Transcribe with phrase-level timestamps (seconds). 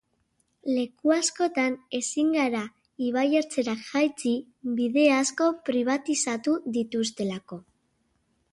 [0.75, 2.61] Leku askotan ezin gara
[3.09, 4.33] ibaiertzera jaitsi,
[4.81, 7.63] bide asko pribatizatu dituztelako.